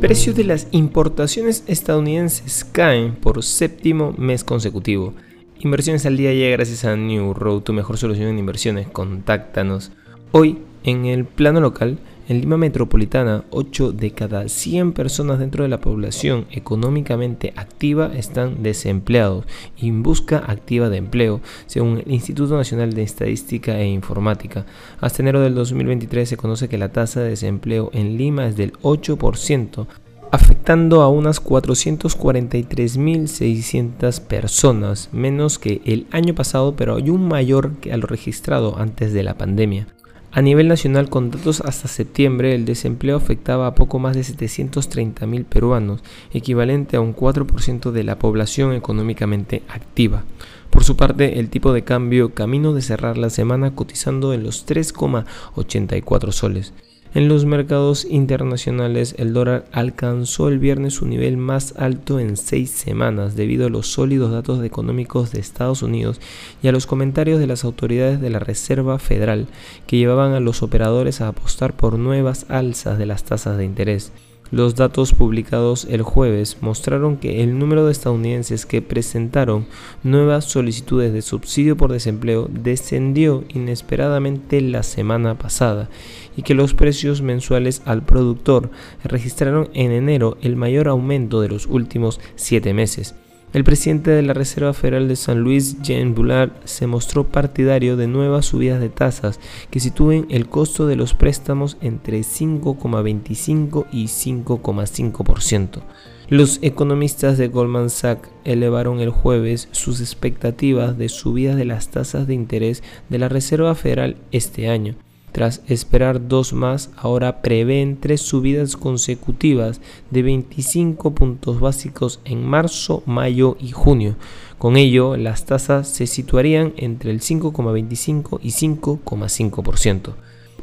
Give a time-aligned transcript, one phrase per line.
[0.00, 5.12] Precios de las importaciones estadounidenses caen por séptimo mes consecutivo.
[5.58, 8.88] Inversiones al día llega gracias a New Road, tu mejor solución en inversiones.
[8.88, 9.92] Contáctanos.
[10.32, 11.98] Hoy, en el plano local,
[12.30, 18.62] en Lima Metropolitana, 8 de cada 100 personas dentro de la población económicamente activa están
[18.62, 24.64] desempleados y en busca activa de empleo, según el Instituto Nacional de Estadística e Informática.
[25.00, 28.74] Hasta enero del 2023 se conoce que la tasa de desempleo en Lima es del
[28.74, 29.88] 8%,
[30.30, 37.92] afectando a unas 443.600 personas, menos que el año pasado, pero hay un mayor que
[37.92, 39.88] a lo registrado antes de la pandemia.
[40.32, 45.44] A nivel nacional, con datos hasta septiembre, el desempleo afectaba a poco más de 730.000
[45.44, 50.22] peruanos, equivalente a un 4% de la población económicamente activa.
[50.70, 54.68] Por su parte, el tipo de cambio camino de cerrar la semana cotizando en los
[54.68, 56.74] 3,84 soles.
[57.12, 62.70] En los mercados internacionales, el dólar alcanzó el viernes su nivel más alto en seis
[62.70, 66.20] semanas debido a los sólidos datos económicos de Estados Unidos
[66.62, 69.48] y a los comentarios de las autoridades de la Reserva Federal
[69.88, 74.12] que llevaban a los operadores a apostar por nuevas alzas de las tasas de interés.
[74.50, 79.66] Los datos publicados el jueves mostraron que el número de estadounidenses que presentaron
[80.02, 85.88] nuevas solicitudes de subsidio por desempleo descendió inesperadamente la semana pasada
[86.36, 88.70] y que los precios mensuales al productor
[89.04, 93.14] registraron en enero el mayor aumento de los últimos siete meses.
[93.52, 98.06] El presidente de la Reserva Federal de San Luis, Jean Bullard, se mostró partidario de
[98.06, 105.82] nuevas subidas de tasas que sitúen el costo de los préstamos entre 5,25 y 5,5%.
[106.28, 112.28] Los economistas de Goldman Sachs elevaron el jueves sus expectativas de subidas de las tasas
[112.28, 114.94] de interés de la Reserva Federal este año.
[115.32, 123.02] Tras esperar dos más, ahora prevén tres subidas consecutivas de 25 puntos básicos en marzo,
[123.06, 124.16] mayo y junio.
[124.58, 130.14] Con ello, las tasas se situarían entre el 5,25 y 5,5%.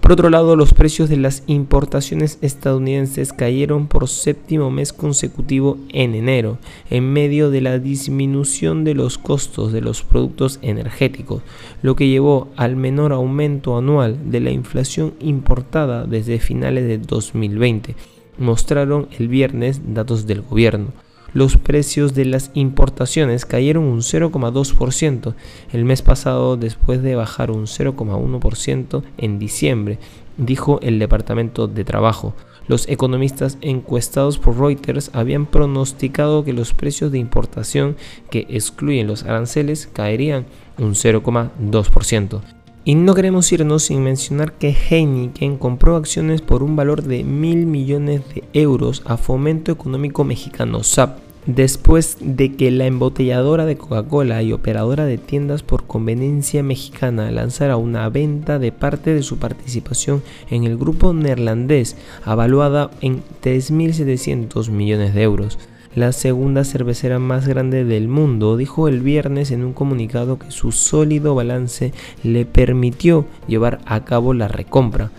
[0.08, 6.16] Por otro lado, los precios de las importaciones estadounidenses cayeron por séptimo mes consecutivo en
[6.16, 6.60] enero,
[6.90, 11.44] en medio de la disminución de los costos de los productos energéticos,
[11.82, 17.98] lo que llevó al menor aumento anual de la inflación importada desde finales de 2020,
[18.38, 20.94] mostraron el viernes datos del gobierno
[21.34, 25.34] los precios de las importaciones cayeron un 0,2%
[25.72, 30.00] el mes pasado después de bajar un 0,1% en diciembre,
[30.38, 32.34] dijo el Departamento de Trabajo.
[32.68, 37.96] Los economistas encuestados por Reuters habían pronosticado que los precios de importación
[38.30, 40.46] que excluyen los aranceles caerían
[40.78, 42.57] un 0,2%.
[42.88, 47.66] Y no queremos irnos sin mencionar que Heineken compró acciones por un valor de mil
[47.66, 54.42] millones de euros a Fomento Económico Mexicano SAP, después de que la embotelladora de Coca-Cola
[54.42, 60.24] y operadora de tiendas por conveniencia mexicana lanzara una venta de parte de su participación
[60.50, 65.60] en el grupo neerlandés, avaluada en 3.700 millones de euros
[65.98, 70.72] la segunda cervecera más grande del mundo, dijo el viernes en un comunicado que su
[70.72, 71.92] sólido balance
[72.22, 75.10] le permitió llevar a cabo la recompra.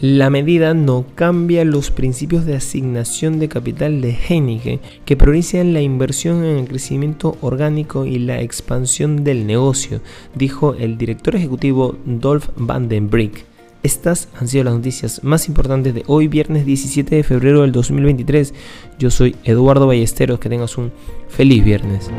[0.00, 5.80] La medida no cambia los principios de asignación de capital de Heineken, que priorizan la
[5.80, 10.02] inversión en el crecimiento orgánico y la expansión del negocio,
[10.36, 13.47] dijo el director ejecutivo Dolph Van den Brick.
[13.82, 18.52] Estas han sido las noticias más importantes de hoy, viernes 17 de febrero del 2023.
[18.98, 20.90] Yo soy Eduardo Ballesteros, que tengas un
[21.28, 22.10] feliz viernes.